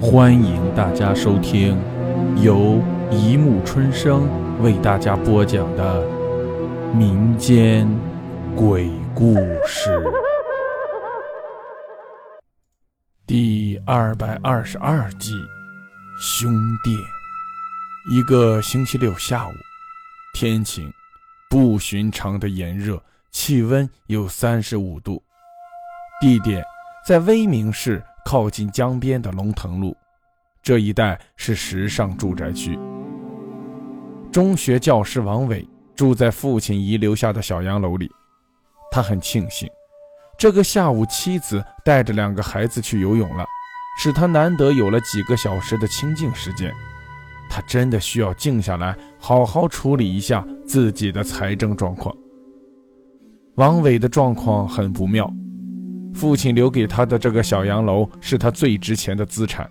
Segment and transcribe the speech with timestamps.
[0.00, 1.76] 欢迎大家收听
[2.40, 4.28] 由一木春生
[4.62, 6.06] 为大家播讲的
[6.94, 7.88] 民间
[8.54, 9.34] 鬼故
[9.66, 10.00] 事
[13.26, 15.32] 第二百二十二集
[16.20, 16.48] 《凶
[16.84, 16.96] 殿》。
[18.08, 19.52] 一个星期六下午，
[20.32, 20.92] 天晴，
[21.50, 23.02] 不寻常的炎热，
[23.32, 25.20] 气温有三十五度。
[26.20, 26.64] 地点
[27.04, 29.96] 在威明市靠近江边的龙腾路，
[30.62, 32.78] 这一带是时尚住宅区。
[34.30, 38.10] 中学教师王伟住在父亲遗留下的小洋楼里，
[38.90, 39.68] 他很庆幸，
[40.38, 43.44] 这个下午妻子带着两个孩子去游泳了，
[43.98, 46.72] 使他难得有了几个小时的清静时间。
[47.50, 52.14] 他真的需要静下来，好好处理一下自己的财政状况。
[53.54, 55.32] 王伟的状况很不妙。
[56.18, 59.70] 父亲留给他的这个小洋楼是他最值钱的资产，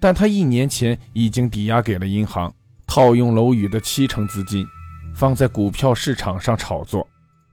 [0.00, 2.50] 但他一年前已经抵押给了银行，
[2.86, 4.66] 套用楼宇的七成资金，
[5.14, 7.06] 放在股票市场上炒作，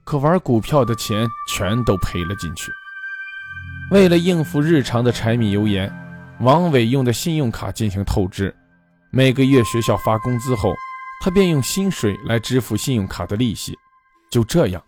[0.04, 2.72] 可玩股票的钱全都赔了进去。
[3.90, 5.92] 为了应付日常的柴米油盐，
[6.40, 8.56] 王伟用的信用卡进行透支，
[9.10, 10.72] 每个月学校发工资后，
[11.22, 13.76] 他便用薪水来支付信用卡的利息，
[14.30, 14.82] 就这样。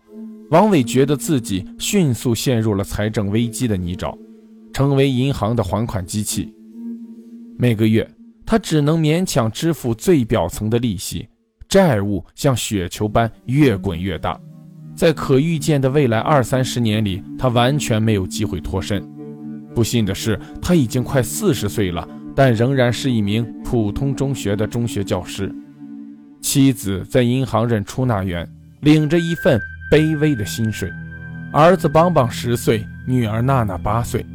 [0.53, 4.15] 王伟觉得自己迅速陷入了财政危机的泥沼，
[4.71, 6.53] 成为银行的还款机器。
[7.57, 8.07] 每个月，
[8.45, 11.27] 他只能勉强支付最表层的利息，
[11.67, 14.39] 债务像雪球般越滚越大。
[14.95, 19.03] 在可预见的未来二三十年里，他完全没有机会脱身。
[19.73, 25.51] 不幸的是，他已经快四十岁了，但仍然是一名普通中学的中学教师。
[26.41, 28.47] 妻子在银行任出纳员，
[28.81, 29.59] 领着一份。
[29.93, 30.91] 卑微的薪水，
[31.51, 34.25] 儿子邦邦十岁，女儿娜娜八岁，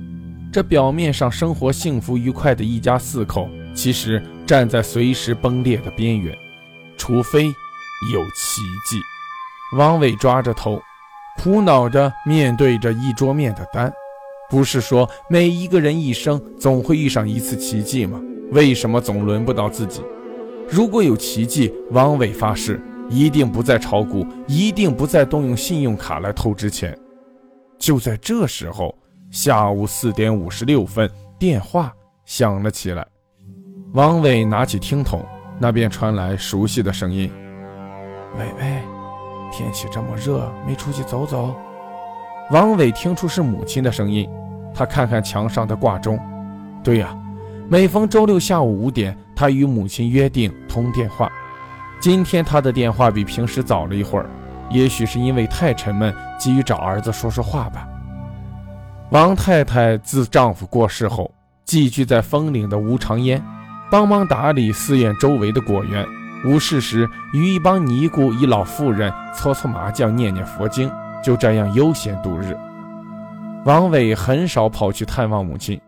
[0.52, 6.32] 这表面上生活幸福愉快的一家四口，其实站在随时崩裂的边缘，
[6.96, 7.46] 除非
[8.12, 9.00] 有奇迹。
[9.76, 10.80] 王伟抓着头，
[11.38, 13.92] 苦恼着面对着一桌面的单。
[14.48, 18.20] 不是说每一个人一生总会遇上一次奇迹吗？
[18.52, 20.02] 为什么总轮不到自己？
[20.70, 22.80] 如果有奇迹，王伟发誓。
[23.08, 26.96] 一定不再炒股，一定不再动用信用卡来透支钱。
[27.78, 28.94] 就在这时候，
[29.30, 31.08] 下午四点五十六分，
[31.38, 31.92] 电话
[32.24, 33.06] 响了起来。
[33.92, 35.24] 王伟拿起听筒，
[35.58, 37.30] 那边传来熟悉的声音
[38.38, 38.82] ：“伟伟，
[39.50, 41.54] 天气这么热，没出去走走？”
[42.50, 44.28] 王伟听出是母亲的声音，
[44.74, 46.18] 他看看墙上的挂钟，
[46.82, 47.16] 对呀，
[47.68, 51.30] 每逢周六下午五点，他与母亲约定通电话。
[52.00, 54.30] 今天他的电话比平时早了一会儿，
[54.70, 57.88] 也许是因为太沉闷，急于找儿子说说话吧。
[59.10, 61.28] 王太太自丈夫过世后，
[61.64, 63.42] 寄居在枫岭的吴长烟，
[63.90, 66.06] 帮忙打理寺院周围的果园，
[66.44, 70.88] 无事时与一帮尼姑一老妇人搓搓麻将、念念佛经，
[71.20, 72.56] 就这样悠闲度日。
[73.64, 75.80] 王伟很少跑去探望母亲，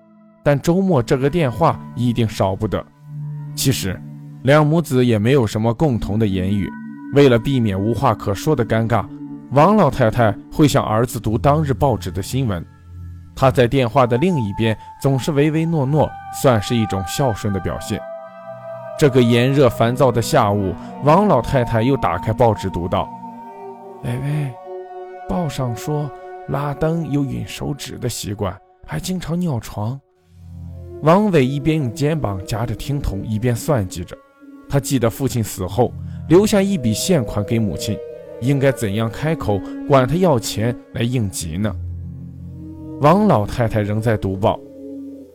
[0.42, 2.84] 但周末这个电话一定少不得。
[3.54, 3.96] 其实。
[4.42, 6.66] 两母子也没有什么共同的言语，
[7.14, 9.06] 为了避免无话可说的尴尬，
[9.50, 12.64] 王老太太会向儿子读当日报纸的新闻。
[13.36, 16.10] 她在电话的另一边总是唯唯诺诺，
[16.42, 18.00] 算是一种孝顺的表现。
[18.98, 20.74] 这个炎热烦躁的下午，
[21.04, 23.08] 王老太太又打开报纸读道
[24.04, 24.54] ：“喂喂，
[25.28, 26.10] 报上说
[26.48, 28.54] 拉登有吮手指的习惯，
[28.86, 29.98] 还经常尿床。”
[31.02, 34.16] 王伟一边用肩膀夹着听筒，一边算计着。
[34.70, 35.92] 他记得父亲死后
[36.28, 37.98] 留下一笔现款给母亲，
[38.40, 41.74] 应该怎样开口管他要钱来应急呢？
[43.00, 44.60] 王老太太仍在读报，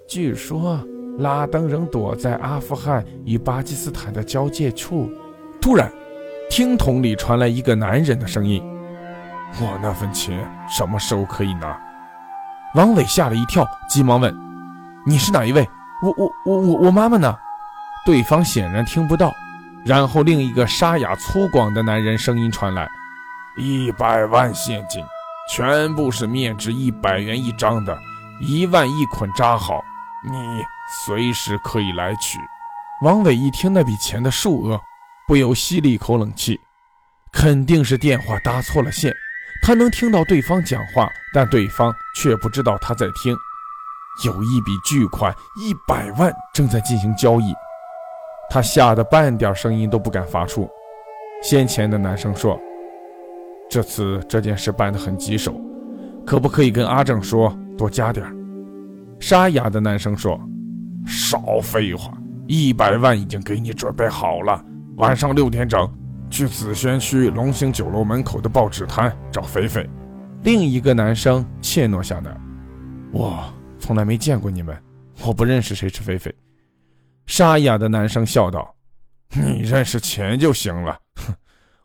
[0.08, 0.80] 据说
[1.18, 5.12] 拉登仍躲在阿富汗与巴基斯坦的交界处。
[5.60, 5.92] 突然，
[6.50, 8.64] 听筒里传来一个男人的声音
[9.60, 11.78] ：“我那份钱什么时候可以拿？”
[12.76, 14.34] 王伟吓了一跳，急忙问
[15.06, 15.68] ：“你是哪一位？
[16.04, 17.36] 我我我我我妈妈呢？”
[18.06, 19.36] 对方显然听不到，
[19.84, 22.88] 然后另一个沙哑粗犷的男人声音传来
[23.58, 25.04] ：“一百万现金，
[25.52, 27.98] 全部是面值一百元一张的，
[28.40, 29.84] 一万一捆扎好，
[30.24, 30.64] 你
[31.04, 32.38] 随时可以来取。”
[33.02, 34.80] 王伟一听那笔钱的数额，
[35.28, 36.60] 不由吸了一口冷气，
[37.34, 39.12] 肯定是电话搭错了线。
[39.64, 43.36] 他能听到对方讲话，但对方却不知道他在听。
[44.24, 47.54] 有一笔巨款一百万正在进行交易。
[48.50, 50.70] 他吓得半点声音都不敢发出。
[51.42, 52.60] 先前的男生说
[53.70, 55.54] ：“这次这件事办得很棘手，
[56.26, 58.26] 可不可以跟阿正说多加点
[59.20, 60.40] 沙哑的男生说
[61.06, 64.64] ：“少废话，一百万已经给你准备好了。
[64.98, 65.88] 晚上六点整，
[66.30, 69.88] 去紫轩区龙兴酒楼门口的报纸摊找肥肥。
[70.44, 72.38] 另一个男生怯懦下来
[73.12, 73.44] ：“我
[73.78, 74.76] 从来没见过你们，
[75.26, 76.34] 我不认识谁是肥肥。”
[77.28, 78.76] 沙哑的男生笑道
[79.34, 81.00] ：“你认识钱就行了。
[81.16, 81.34] 哼，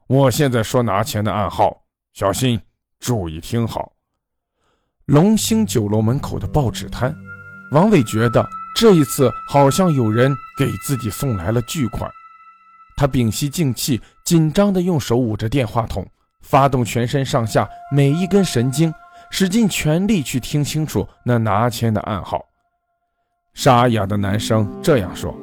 [0.06, 1.82] 我现在说拿钱的暗号，
[2.12, 2.60] 小心，
[2.98, 3.92] 注意听好。
[5.06, 7.14] 龙兴酒楼门口的报纸摊。”
[7.72, 8.44] 王伟觉得
[8.75, 12.10] 这一次好像有人给自己送来了巨款，
[12.96, 16.04] 他屏息静气，紧张地用手捂着电话筒，
[16.40, 18.93] 发动全身上下每一根神经，
[19.31, 22.44] 使尽全力去听清楚那拿钱的暗号。
[23.55, 25.35] 沙哑的男生这样说：“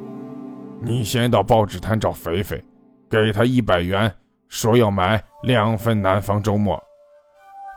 [0.80, 2.64] 你先到报纸摊找肥肥，
[3.08, 4.12] 给他一百元，
[4.48, 6.76] 说要买两份《南方周末》。”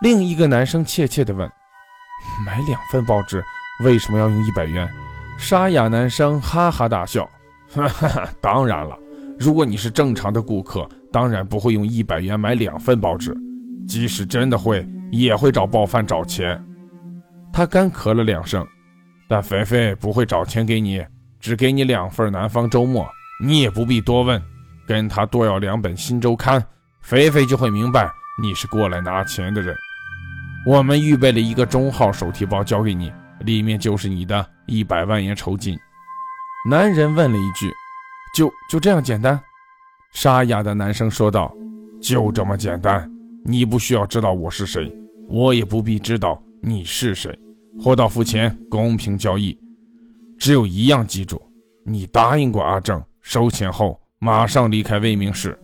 [0.01, 1.47] 另一个男生怯怯地问
[2.45, 3.43] ：“买两份报纸？”
[3.83, 4.87] 为什么要用一百元？
[5.37, 7.27] 沙哑男生哈哈大笑，
[7.73, 8.95] 哈哈，当然了，
[9.39, 13.35] 如果你是正常的顾客，当然不会用一百元买两份报纸，
[13.87, 16.63] 即使真的会，也会找报贩找钱。
[17.51, 18.63] 他干咳了两声，
[19.31, 21.01] 但肥肥不会找钱给你，
[21.39, 23.05] 只给你两份《南方周末》，
[23.41, 24.43] 你也不必多问，
[24.85, 26.59] 跟他多要两本《新周刊》，
[27.01, 28.11] 肥肥就会明白
[28.43, 29.73] 你是过来拿钱的人。
[30.65, 33.09] 我们预备了一个中号手提包交给你。
[33.45, 35.79] 里面就是你的一百万元酬金。
[36.69, 37.71] 男人问了一句
[38.35, 39.41] ：“就就这样简单？”
[40.11, 41.51] 沙哑的男生说道
[42.03, 43.09] ：“就这么简单。
[43.45, 44.93] 你不需要知道我是谁，
[45.29, 47.33] 我也不必知道你是谁。
[47.79, 49.57] 货到付钱，公平交易。
[50.37, 51.41] 只有一样记住，
[51.85, 55.57] 你答应过阿正，收钱后马上离开未明市。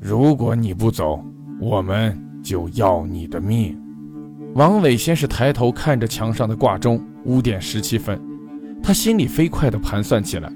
[0.00, 1.24] 如果你不走，
[1.60, 3.78] 我们就要你的命。”
[4.54, 7.00] 王伟先是抬头看着墙上的挂钟。
[7.26, 8.18] 五点十七分，
[8.82, 10.50] 他心里飞快地盘算起来。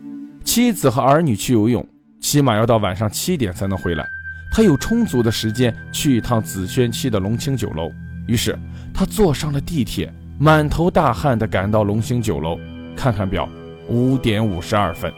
[0.44, 1.86] 妻子和儿女去游泳，
[2.20, 4.06] 起码要到晚上七点才能回来。
[4.50, 7.92] 他有充足的时间去一趟紫轩区的龙清酒楼。
[8.26, 8.58] 于是
[8.94, 12.58] 他坐上了地铁，满头大汗地赶到龙兴酒楼。
[12.96, 13.48] 看看表，
[13.88, 15.12] 五点五十二分。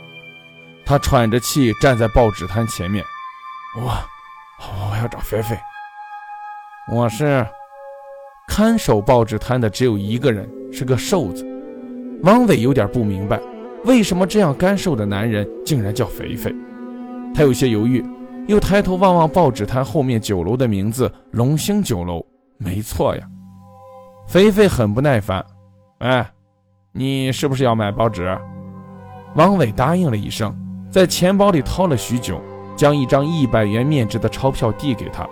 [0.85, 3.05] 他喘着气站在报纸摊前面。
[3.77, 3.93] 我，
[4.61, 5.57] 我要找菲菲。
[6.91, 7.47] 我是。
[8.49, 11.45] 看守报纸摊的只有一个人，是个瘦子。
[12.23, 13.41] 汪伟有点不明白，
[13.85, 16.55] 为什么这样干瘦的男人竟然叫肥肥。
[17.35, 18.05] 他有些犹豫，
[18.47, 22.25] 又抬头望望报纸摊后面酒楼的名字“龙兴酒楼”，
[22.57, 23.29] 没错呀。
[24.26, 25.44] 肥肥很不耐烦
[25.99, 26.28] ：“哎，
[26.93, 28.37] 你是不是要买报纸？”
[29.37, 30.55] 王伟答应了一声，
[30.90, 32.40] 在钱包里掏了许久，
[32.75, 35.26] 将一张一百元面值的钞票递给他。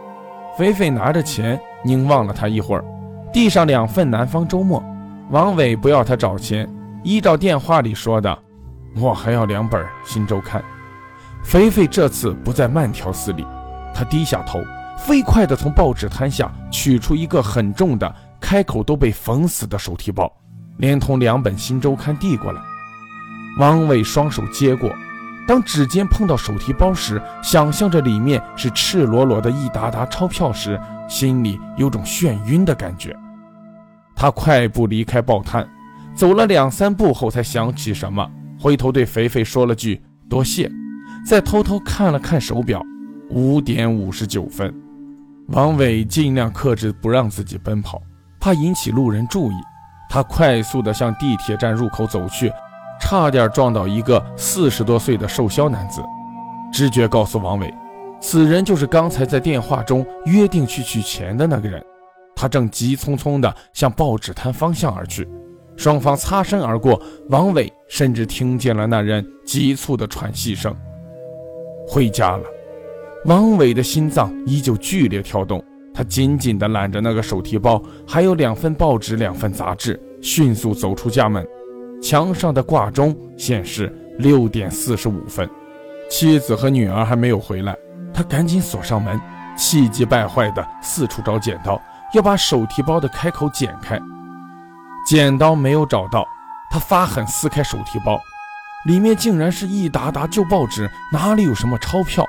[0.56, 2.84] 肥肥拿着钱，凝望了他一会儿。
[3.32, 4.80] 递上两份《南方周末》，
[5.30, 8.38] 王伟不要他找钱，依照电话里说的，
[8.96, 10.62] 我还要两本《新周刊》。
[11.42, 13.44] 肥肥这次不再慢条斯理，
[13.92, 14.62] 他低下头，
[14.96, 18.14] 飞快地从报纸摊下取出一个很重的、
[18.44, 20.30] 开口都被缝死的手提包，
[20.76, 22.60] 连同两本《新周刊》递过来。
[23.58, 24.94] 王伟双手接过，
[25.48, 33.16] 当指尖碰到手提包时，想象着里面是赤裸裸的一沓沓钞票时，心里有种眩晕的感觉。
[34.14, 35.66] 他快步离开报摊，
[36.14, 38.30] 走了两三步后才想起什么，
[38.60, 40.70] 回头对肥肥说了句“多谢”，
[41.26, 42.82] 再偷偷看了看手表，
[43.30, 44.70] 五点五十九分。
[45.48, 48.02] 王伟尽量克制不让自己奔跑，
[48.44, 49.54] 怕引起路人注意。
[50.06, 52.52] 他快速地向地铁站入口走去，
[53.00, 56.02] 差点撞到一个四十多岁的瘦削男子。
[56.70, 57.72] 直觉告诉王伟，
[58.20, 61.82] 此人就是刚才在电话中约定去取钱的那个人。
[62.36, 65.26] 他正急匆匆地向报纸摊方向而去，
[65.74, 67.00] 双方擦身而过。
[67.30, 70.76] 王伟甚至听见了那人急促的喘息声。
[71.88, 72.44] 回家了，
[73.24, 75.64] 王伟的心脏依旧剧烈跳动。
[75.94, 81.46] 他紧紧地揽着那个手提包，还有两份报纸、两份杂志，迅速走出家门。
[82.02, 85.48] 墙上的挂钟显示六点四十五分，
[86.10, 87.76] 妻子和女儿还没有回来。
[88.12, 89.18] 他赶紧锁上门，
[89.56, 91.80] 气急败坏地四处找剪刀。
[92.12, 94.00] 要把手提包的开口剪开，
[95.04, 96.24] 剪刀没有找到，
[96.70, 98.20] 他发狠撕开手提包，
[98.86, 102.24] 里面竟然是一沓沓旧报纸，哪里有什么钞票？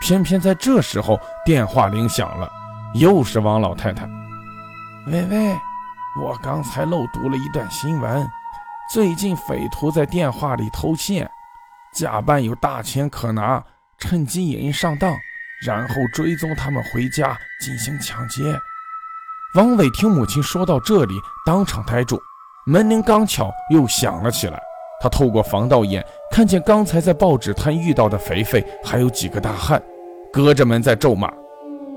[0.00, 2.48] 偏偏在这时候，电话铃响了，
[2.94, 4.08] 又是王老太太。
[5.06, 5.56] 喂喂，
[6.20, 8.28] 我刚才漏读了一段新闻，
[8.92, 11.28] 最近匪徒在电话里偷窃，
[11.94, 13.62] 假扮有大钱可拿，
[13.98, 15.14] 趁机引人上当，
[15.64, 18.58] 然后追踪他们回家进行抢劫。
[19.54, 21.14] 王伟听母亲说到这里，
[21.46, 22.20] 当场呆住。
[22.66, 24.60] 门铃刚巧又响了起来，
[25.00, 29.82] 他透过防盗眼看见刚才在报纸摊遇到的肥肥还有几个大汉，
[30.32, 31.32] 隔着门在咒骂：“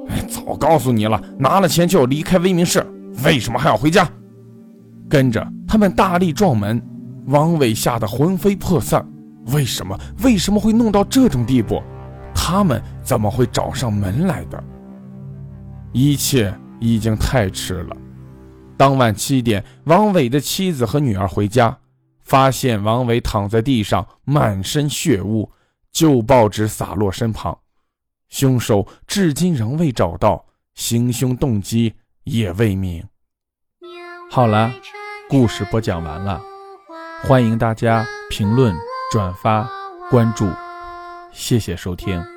[0.27, 2.85] 早告诉你了，拿了钱就要离开威明市，
[3.23, 4.09] 为什么还要回家？”
[5.09, 6.81] 跟着他们大力撞门，
[7.27, 9.07] 王伟吓得魂飞魄散。
[9.47, 9.99] 为什么？
[10.23, 11.81] 为什么会弄到这种地步？
[12.33, 14.63] 他们怎么会找上门来的？
[15.91, 17.95] 一切已经太迟了。
[18.75, 21.77] 当晚七点，王伟的妻子和女儿回家，
[22.23, 25.51] 发现王伟躺在地上，满身血污，
[25.91, 27.55] 旧报纸洒落身旁。
[28.33, 33.07] 凶手至今仍未找到，行凶动机也未明。
[34.31, 34.73] 好了，
[35.29, 36.41] 故事播讲完了，
[37.21, 38.75] 欢迎大家评论、
[39.11, 39.69] 转发、
[40.09, 40.49] 关注，
[41.31, 42.32] 谢谢收听。